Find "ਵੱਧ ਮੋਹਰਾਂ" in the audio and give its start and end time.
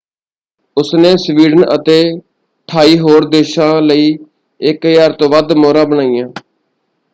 5.29-5.85